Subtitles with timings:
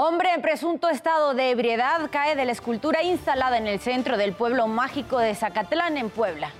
[0.00, 4.32] Hombre en presunto estado de ebriedad cae de la escultura instalada en el centro del
[4.32, 6.52] pueblo mágico de Zacatlán, en Puebla.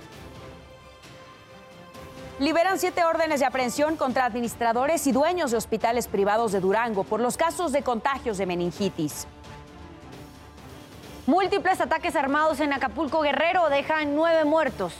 [2.37, 7.21] Liberan siete órdenes de aprehensión contra administradores y dueños de hospitales privados de Durango por
[7.21, 9.25] los casos de contagios de meningitis.
[11.25, 14.93] Múltiples ataques armados en Acapulco Guerrero dejan nueve muertos.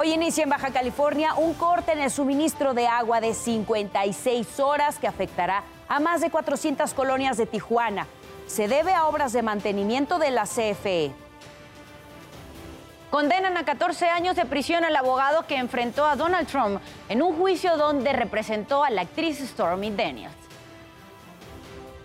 [0.00, 4.98] Hoy inicia en Baja California un corte en el suministro de agua de 56 horas
[4.98, 8.06] que afectará a más de 400 colonias de Tijuana.
[8.46, 11.12] Se debe a obras de mantenimiento de la CFE.
[13.10, 17.36] Condenan a 14 años de prisión al abogado que enfrentó a Donald Trump en un
[17.36, 20.32] juicio donde representó a la actriz Stormy Daniels.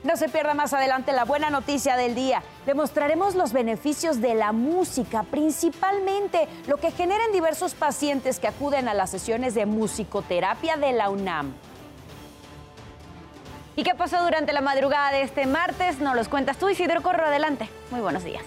[0.04, 2.42] No se pierda más adelante la buena noticia del día.
[2.66, 8.88] Le mostraremos los beneficios de la música, principalmente lo que generan diversos pacientes que acuden
[8.88, 11.54] a las sesiones de musicoterapia de la UNAM.
[13.78, 16.00] ¿Y qué pasó durante la madrugada de este martes?
[16.00, 17.26] Nos los cuentas tú, Isidro Corro.
[17.26, 17.68] Adelante.
[17.92, 18.44] Muy buenos días.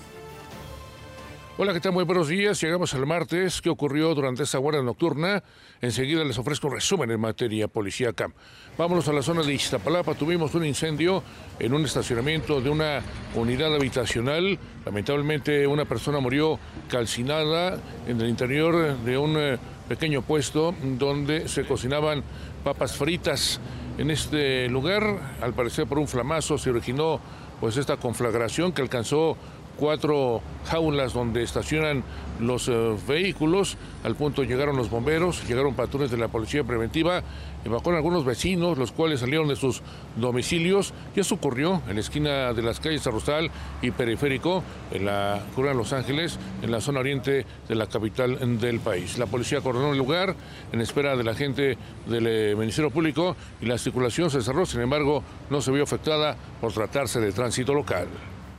[1.58, 1.92] Hola, ¿qué tal?
[1.92, 2.58] Muy buenos días.
[2.62, 3.60] Llegamos al martes.
[3.60, 5.42] ¿Qué ocurrió durante esta guardia nocturna?
[5.82, 8.32] Enseguida les ofrezco un resumen en materia policíaca.
[8.78, 10.14] Vámonos a la zona de Iztapalapa.
[10.14, 11.22] Tuvimos un incendio
[11.58, 13.02] en un estacionamiento de una
[13.34, 14.58] unidad habitacional.
[14.86, 21.66] Lamentablemente una persona murió calcinada en el interior de un eh, pequeño puesto donde se
[21.66, 22.22] cocinaban
[22.64, 23.60] papas fritas.
[23.98, 25.02] En este lugar,
[25.42, 27.18] al parecer por un flamazo, se originó
[27.60, 29.36] pues esta conflagración que alcanzó
[29.78, 32.02] cuatro jaulas donde estacionan
[32.40, 33.76] los eh, vehículos.
[34.04, 37.22] Al punto llegaron los bomberos, llegaron patrullas de la policía preventiva,
[37.64, 39.82] evacuaron algunos vecinos, los cuales salieron de sus
[40.16, 40.92] domicilios.
[41.16, 44.62] Y eso ocurrió en la esquina de las calles Arrozal y Periférico,
[44.92, 49.18] en la Curva de Los Ángeles, en la zona oriente de la capital del país.
[49.18, 50.34] La policía coronó el lugar
[50.72, 54.80] en espera de la gente del eh, Ministerio Público y la circulación se cerró, sin
[54.80, 58.08] embargo, no se vio afectada por tratarse de tránsito local.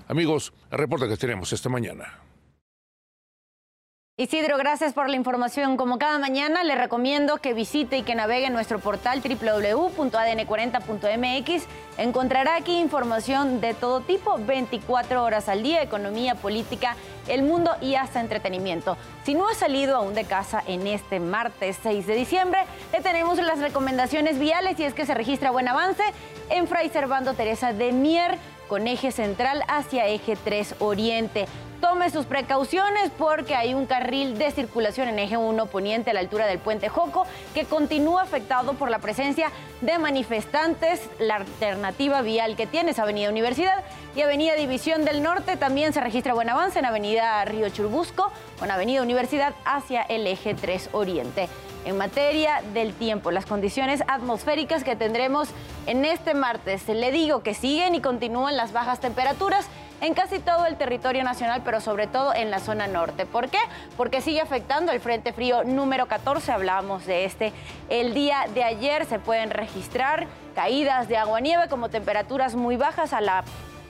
[0.09, 2.17] Amigos, el reporte que tenemos esta mañana.
[4.17, 5.77] Isidro, gracias por la información.
[5.77, 11.67] Como cada mañana, le recomiendo que visite y que navegue en nuestro portal www.adn40.mx.
[11.97, 16.95] Encontrará aquí información de todo tipo, 24 horas al día, economía, política,
[17.27, 18.97] el mundo y hasta entretenimiento.
[19.23, 23.37] Si no ha salido aún de casa en este martes 6 de diciembre, le tenemos
[23.37, 26.01] las recomendaciones viales y es que se registra buen avance
[26.49, 31.47] en Fray Servando Teresa de Mier con eje central hacia eje 3 Oriente.
[31.81, 36.19] Tome sus precauciones porque hay un carril de circulación en eje 1 poniente a la
[36.19, 39.49] altura del puente Joco que continúa afectado por la presencia
[39.81, 41.01] de manifestantes.
[41.19, 43.83] La alternativa vial que tiene es Avenida Universidad
[44.15, 45.57] y Avenida División del Norte.
[45.57, 50.53] También se registra buen avance en Avenida Río Churbusco con Avenida Universidad hacia el eje
[50.53, 51.47] 3 Oriente
[51.85, 55.49] en materia del tiempo, las condiciones atmosféricas que tendremos
[55.85, 56.87] en este martes.
[56.87, 59.67] Le digo que siguen y continúan las bajas temperaturas
[60.01, 63.25] en casi todo el territorio nacional, pero sobre todo en la zona norte.
[63.25, 63.59] ¿Por qué?
[63.97, 67.53] Porque sigue afectando el Frente Frío número 14, hablábamos de este.
[67.89, 73.21] El día de ayer se pueden registrar caídas de agua-nieve como temperaturas muy bajas a
[73.21, 73.43] la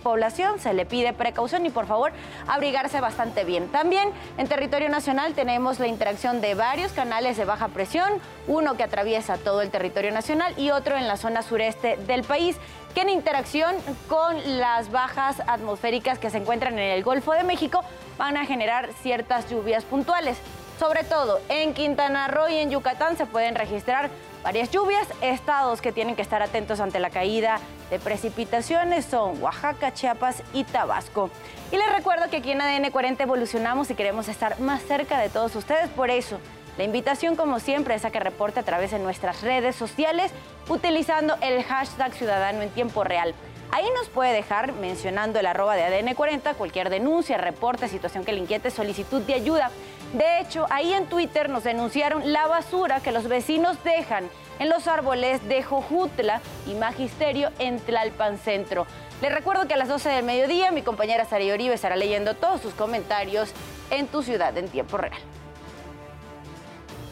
[0.03, 2.11] población se le pide precaución y por favor
[2.47, 3.67] abrigarse bastante bien.
[3.67, 8.09] También en territorio nacional tenemos la interacción de varios canales de baja presión,
[8.47, 12.57] uno que atraviesa todo el territorio nacional y otro en la zona sureste del país,
[12.93, 13.75] que en interacción
[14.07, 17.81] con las bajas atmosféricas que se encuentran en el Golfo de México
[18.17, 20.37] van a generar ciertas lluvias puntuales.
[20.79, 24.09] Sobre todo en Quintana Roo y en Yucatán se pueden registrar
[24.43, 25.09] varias lluvias.
[25.21, 27.59] Estados que tienen que estar atentos ante la caída
[27.89, 31.31] de precipitaciones son Oaxaca, Chiapas y Tabasco.
[31.73, 35.27] Y les recuerdo que aquí en ADN 40 evolucionamos y queremos estar más cerca de
[35.27, 35.89] todos ustedes.
[35.89, 36.39] Por eso,
[36.77, 40.31] la invitación, como siempre, es a que reporte a través de nuestras redes sociales
[40.69, 43.35] utilizando el hashtag Ciudadano en Tiempo Real.
[43.71, 48.31] Ahí nos puede dejar mencionando el arroba de ADN 40 cualquier denuncia, reporte, situación que
[48.31, 49.69] le inquiete, solicitud de ayuda.
[50.13, 54.27] De hecho, ahí en Twitter nos denunciaron la basura que los vecinos dejan
[54.57, 58.87] en los árboles de Jojutla y Magisterio en Tlalpan Centro.
[59.21, 62.59] Les recuerdo que a las 12 del mediodía mi compañera Sari Oribe estará leyendo todos
[62.59, 63.51] sus comentarios
[63.91, 65.19] en tu ciudad en tiempo real.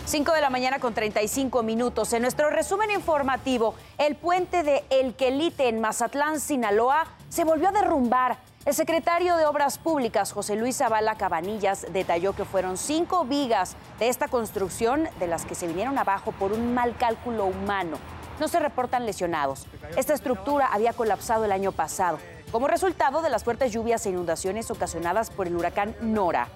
[0.05, 2.13] 5 de la mañana con 35 minutos.
[2.13, 7.71] En nuestro resumen informativo, el puente de El Quelite en Mazatlán, Sinaloa, se volvió a
[7.73, 8.37] derrumbar.
[8.67, 14.09] El secretario de Obras Públicas, José Luis Zavala Cabanillas, detalló que fueron cinco vigas de
[14.09, 17.97] esta construcción de las que se vinieron abajo por un mal cálculo humano.
[18.41, 19.67] No se reportan lesionados.
[19.95, 22.19] Esta estructura había colapsado el año pasado
[22.51, 26.49] como resultado de las fuertes lluvias e inundaciones ocasionadas por el huracán Nora.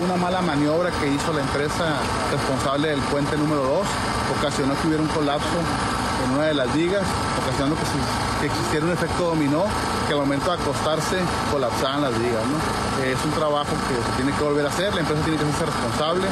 [0.00, 2.00] Una mala maniobra que hizo la empresa
[2.32, 3.86] responsable del puente número 2
[4.40, 5.56] ocasionó que hubiera un colapso
[6.24, 7.04] en una de las vigas,
[7.42, 9.64] ocasionando que, existiera un efecto dominó,
[10.06, 11.18] que al momento de acostarse
[11.50, 12.42] colapsaban las vigas.
[13.04, 15.66] Es un trabajo que se tiene que volver a hacer, la empresa tiene que ser
[15.66, 16.26] responsable.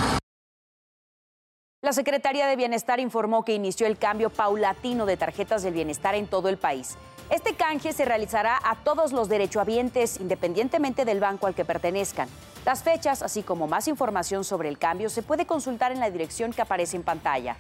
[1.83, 6.27] La Secretaría de Bienestar informó que inició el cambio paulatino de tarjetas del bienestar en
[6.27, 6.97] todo el país.
[7.31, 12.29] Este canje se realizará a todos los derechohabientes, independientemente del banco al que pertenezcan.
[12.65, 16.53] Las fechas, así como más información sobre el cambio, se puede consultar en la dirección
[16.53, 17.57] que aparece en pantalla.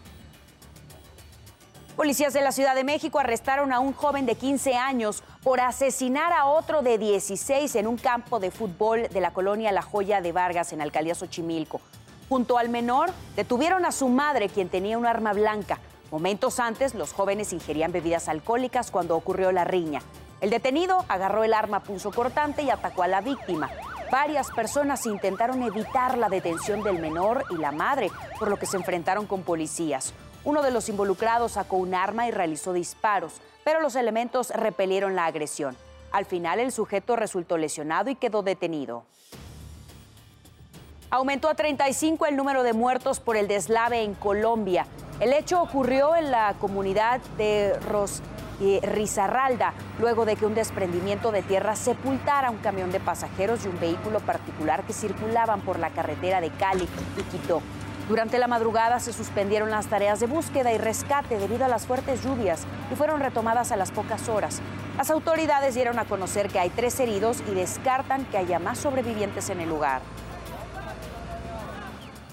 [1.96, 6.32] Policías de la Ciudad de México arrestaron a un joven de 15 años por asesinar
[6.32, 10.32] a otro de 16 en un campo de fútbol de la colonia La Joya de
[10.32, 11.80] Vargas en Alcaldía Xochimilco.
[12.28, 15.78] Junto al menor, detuvieron a su madre, quien tenía un arma blanca.
[16.10, 20.02] Momentos antes, los jóvenes ingerían bebidas alcohólicas cuando ocurrió la riña.
[20.40, 21.80] El detenido agarró el arma
[22.12, 23.70] cortante y atacó a la víctima.
[24.10, 28.10] Varias personas intentaron evitar la detención del menor y la madre,
[28.40, 30.12] por lo que se enfrentaron con policías.
[30.44, 35.24] Uno de los involucrados sacó un arma y realizó disparos, pero los elementos repelieron la
[35.24, 35.76] agresión.
[36.12, 39.04] Al final, el sujeto resultó lesionado y quedó detenido.
[41.10, 44.86] Aumentó a 35 el número de muertos por el deslave en Colombia.
[45.20, 48.20] El hecho ocurrió en la comunidad de Ros
[48.60, 53.80] Rizarralda, luego de que un desprendimiento de tierra sepultara un camión de pasajeros y un
[53.80, 56.86] vehículo particular que circulaban por la carretera de Cali
[57.18, 57.62] y Quito.
[58.08, 62.22] Durante la madrugada se suspendieron las tareas de búsqueda y rescate debido a las fuertes
[62.22, 64.60] lluvias y fueron retomadas a las pocas horas.
[64.98, 69.48] Las autoridades dieron a conocer que hay tres heridos y descartan que haya más sobrevivientes
[69.48, 70.02] en el lugar.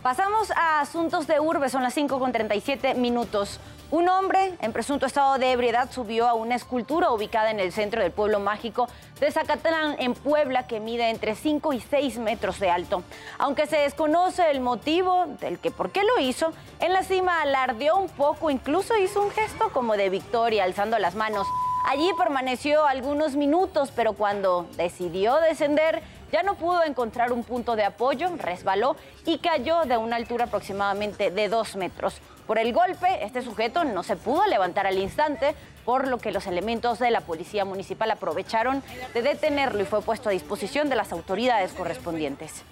[0.04, 3.62] Pasamos a asuntos de urbe, son las 5 con 37 minutos.
[3.92, 8.02] Un hombre en presunto estado de ebriedad subió a una escultura ubicada en el centro
[8.02, 8.88] del pueblo mágico
[9.20, 13.04] de Zacatlán, en Puebla, que mide entre 5 y 6 metros de alto.
[13.38, 17.98] Aunque se desconoce el motivo del que por qué lo hizo, en la cima alardeó
[17.98, 21.46] un poco, incluso hizo un gesto como de victoria, alzando las manos.
[21.86, 26.02] Allí permaneció algunos minutos, pero cuando decidió descender,
[26.32, 28.96] ya no pudo encontrar un punto de apoyo, resbaló
[29.26, 32.22] y cayó de una altura aproximadamente de dos metros.
[32.48, 35.56] Por el golpe, este sujeto no se pudo levantar al instante,
[35.86, 38.84] por lo que los elementos de la Policía Municipal aprovecharon
[39.14, 42.64] de detenerlo y fue puesto a disposición de las autoridades correspondientes.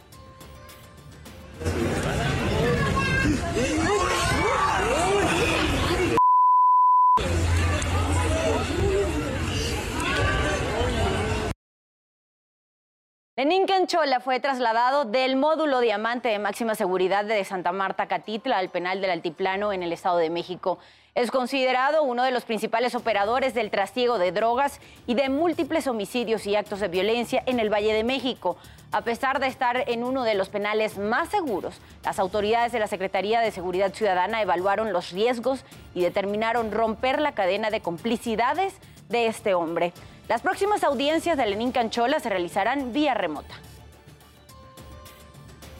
[13.39, 18.67] Lenín Canchola fue trasladado del módulo diamante de máxima seguridad de Santa Marta Catitla al
[18.67, 20.77] penal del Altiplano en el Estado de México.
[21.15, 26.45] Es considerado uno de los principales operadores del trasiego de drogas y de múltiples homicidios
[26.47, 28.57] y actos de violencia en el Valle de México.
[28.91, 32.87] A pesar de estar en uno de los penales más seguros, las autoridades de la
[32.87, 35.63] Secretaría de Seguridad Ciudadana evaluaron los riesgos
[35.95, 38.73] y determinaron romper la cadena de complicidades
[39.07, 39.93] de este hombre.
[40.29, 43.55] Las próximas audiencias de Lenín Canchola se realizarán vía remota.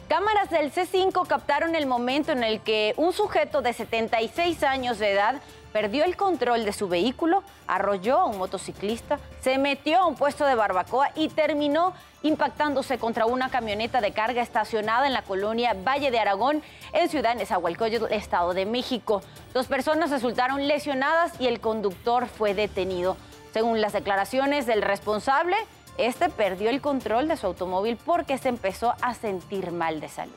[0.08, 5.12] Cámaras del C5 captaron el momento en el que un sujeto de 76 años de
[5.12, 5.36] edad
[5.72, 10.44] perdió el control de su vehículo, arrolló a un motociclista, se metió a un puesto
[10.44, 16.10] de barbacoa y terminó impactándose contra una camioneta de carga estacionada en la colonia Valle
[16.10, 16.60] de Aragón,
[16.92, 19.22] en Ciudad Nezahualcóyotl, Estado de México.
[19.54, 23.16] Dos personas resultaron lesionadas y el conductor fue detenido.
[23.52, 25.56] Según las declaraciones del responsable,
[25.98, 30.34] este perdió el control de su automóvil porque se empezó a sentir mal de salud.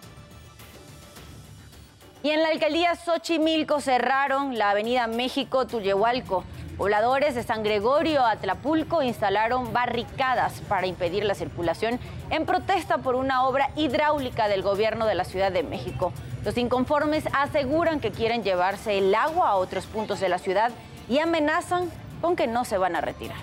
[2.24, 6.46] Y en la alcaldía Xochimilco cerraron la avenida México-Tullehualco.
[6.78, 13.16] Pobladores de San Gregorio a Tlapulco instalaron barricadas para impedir la circulación en protesta por
[13.16, 16.14] una obra hidráulica del gobierno de la Ciudad de México.
[16.44, 20.72] Los inconformes aseguran que quieren llevarse el agua a otros puntos de la ciudad
[21.10, 21.92] y amenazan
[22.24, 23.36] con que no se van a retirar.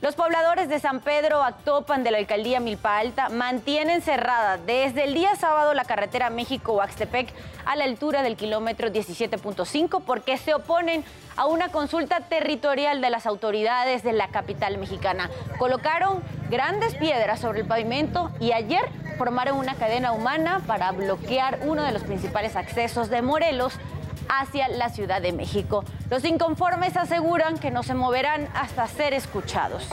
[0.00, 5.14] Los pobladores de San Pedro Actopan de la alcaldía Milpa Alta mantienen cerrada desde el
[5.14, 7.32] día sábado la carretera México-Huaxtepec
[7.64, 11.04] a la altura del kilómetro 17.5 porque se oponen
[11.36, 15.30] a una consulta territorial de las autoridades de la capital mexicana.
[15.56, 18.82] Colocaron grandes piedras sobre el pavimento y ayer
[19.18, 23.78] formaron una cadena humana para bloquear uno de los principales accesos de Morelos
[24.28, 25.84] hacia la Ciudad de México.
[26.10, 29.88] Los inconformes aseguran que no se moverán hasta ser escuchados.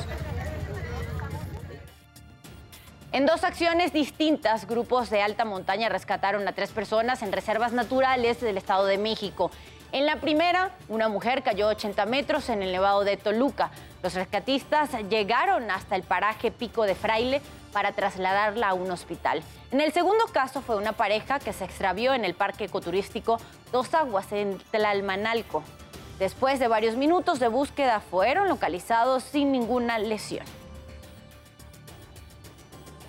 [3.14, 8.40] En dos acciones distintas, grupos de alta montaña rescataron a tres personas en reservas naturales
[8.40, 9.52] del Estado de México.
[9.92, 13.72] En la primera, una mujer cayó 80 metros en el Nevado de Toluca.
[14.02, 19.44] Los rescatistas llegaron hasta el paraje Pico de Fraile, para trasladarla a un hospital.
[19.72, 23.40] En el segundo caso fue una pareja que se extravió en el parque ecoturístico
[23.72, 25.64] Dos Aguas en Tlalmanalco.
[26.20, 30.46] Después de varios minutos de búsqueda fueron localizados sin ninguna lesión.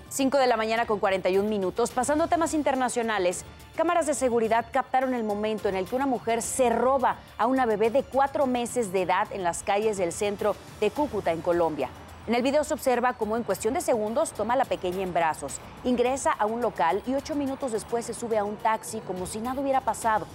[0.08, 1.90] 5 de la mañana con 41 minutos.
[1.90, 3.44] Pasando temas internacionales,
[3.76, 7.64] cámaras de seguridad captaron el momento en el que una mujer se roba a una
[7.64, 11.88] bebé de cuatro meses de edad en las calles del centro de Cúcuta, en Colombia.
[12.26, 15.12] En el video se observa cómo en cuestión de segundos toma a la pequeña en
[15.12, 19.26] brazos, ingresa a un local y ocho minutos después se sube a un taxi como
[19.26, 20.26] si nada hubiera pasado.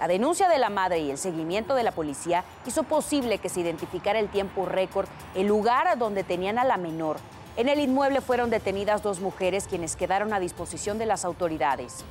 [0.00, 3.60] La denuncia de la madre y el seguimiento de la policía hizo posible que se
[3.60, 7.16] identificara el tiempo récord, el lugar donde tenían a la menor
[7.56, 12.04] en el inmueble fueron detenidas dos mujeres quienes quedaron a disposición de las autoridades.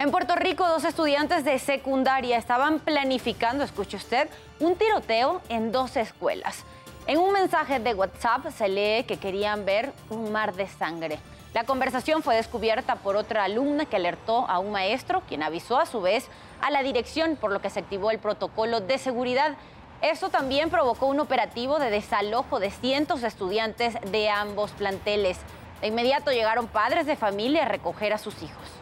[0.00, 5.96] En Puerto Rico, dos estudiantes de secundaria estaban planificando, escuche usted, un tiroteo en dos
[5.96, 6.64] escuelas.
[7.08, 11.18] En un mensaje de WhatsApp se lee que querían ver un mar de sangre.
[11.54, 15.86] La conversación fue descubierta por otra alumna que alertó a un maestro, quien avisó a
[15.86, 16.28] su vez
[16.60, 19.56] a la dirección, por lo que se activó el protocolo de seguridad.
[20.02, 25.38] Esto también provocó un operativo de desalojo de cientos de estudiantes de ambos planteles.
[25.80, 28.77] De inmediato llegaron padres de familia a recoger a sus hijos.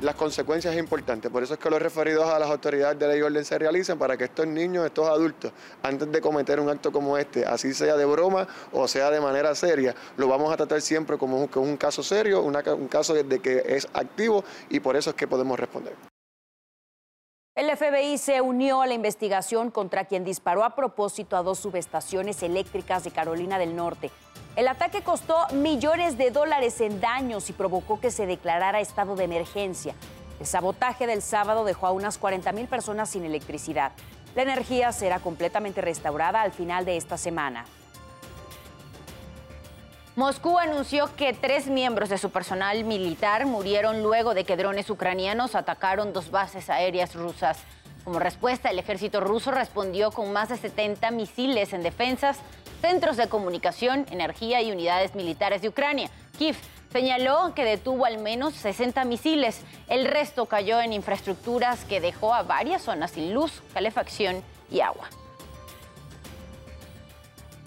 [0.00, 3.22] Las consecuencias importantes, por eso es que los referidos a las autoridades de ley y
[3.22, 7.16] orden se realicen para que estos niños, estos adultos, antes de cometer un acto como
[7.16, 11.16] este, así sea de broma o sea de manera seria, lo vamos a tratar siempre
[11.16, 15.26] como un, caso serio, un caso de que es activo y por eso es que
[15.26, 15.94] podemos responder.
[17.56, 22.42] El FBI se unió a la investigación contra quien disparó a propósito a dos subestaciones
[22.42, 24.10] eléctricas de Carolina del Norte.
[24.56, 29.24] El ataque costó millones de dólares en daños y provocó que se declarara estado de
[29.24, 29.94] emergencia.
[30.38, 33.92] El sabotaje del sábado dejó a unas 40 mil personas sin electricidad.
[34.34, 37.64] La energía será completamente restaurada al final de esta semana.
[40.16, 45.54] Moscú anunció que tres miembros de su personal militar murieron luego de que drones ucranianos
[45.54, 47.58] atacaron dos bases aéreas rusas.
[48.02, 52.38] Como respuesta, el ejército ruso respondió con más de 70 misiles en defensas,
[52.80, 56.08] centros de comunicación, energía y unidades militares de Ucrania.
[56.38, 56.56] Kiev
[56.90, 59.64] señaló que detuvo al menos 60 misiles.
[59.86, 65.10] El resto cayó en infraestructuras que dejó a varias zonas sin luz, calefacción y agua.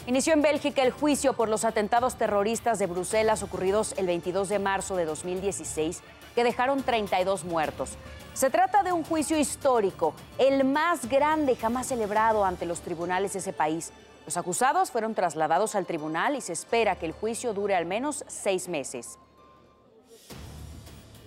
[0.10, 4.58] Inició en Bélgica el juicio por los atentados terroristas de Bruselas ocurridos el 22 de
[4.58, 6.02] marzo de 2016,
[6.34, 7.92] que dejaron 32 muertos.
[8.34, 13.40] Se trata de un juicio histórico, el más grande jamás celebrado ante los tribunales de
[13.40, 13.92] ese país.
[14.26, 18.26] Los acusados fueron trasladados al tribunal y se espera que el juicio dure al menos
[18.26, 19.20] seis meses.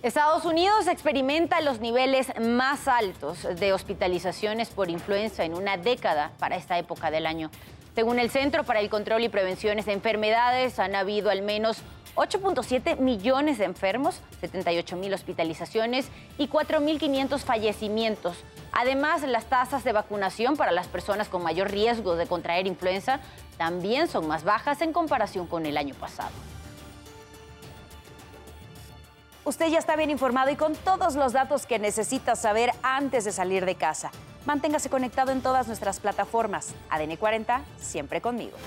[0.01, 6.57] Estados Unidos experimenta los niveles más altos de hospitalizaciones por influenza en una década para
[6.57, 7.49] esta época del año.
[7.95, 11.83] Según el Centro para el Control y Prevenciones de Enfermedades, han habido al menos
[12.15, 16.07] 8.7 millones de enfermos, 78 mil hospitalizaciones
[16.39, 18.37] y 4.500 fallecimientos.
[18.71, 23.19] Además, las tasas de vacunación para las personas con mayor riesgo de contraer influenza
[23.57, 26.31] también son más bajas en comparación con el año pasado.
[29.45, 33.31] Usted ya está bien informado y con todos los datos que necesita saber antes de
[33.31, 34.09] salir de casa.
[34.45, 36.73] Manténgase conectado en todas nuestras plataformas.
[36.89, 38.57] ADN 40, siempre conmigo.